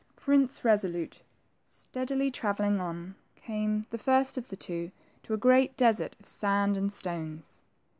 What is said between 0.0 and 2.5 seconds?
Prince Resolute, steadily